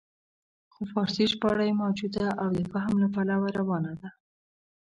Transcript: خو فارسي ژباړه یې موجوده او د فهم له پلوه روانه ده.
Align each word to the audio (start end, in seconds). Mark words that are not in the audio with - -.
خو 0.73 0.81
فارسي 0.93 1.23
ژباړه 1.31 1.63
یې 1.67 1.73
موجوده 1.83 2.25
او 2.41 2.47
د 2.57 2.59
فهم 2.71 2.93
له 3.03 3.07
پلوه 3.13 3.49
روانه 3.59 3.93
ده. 3.99 4.09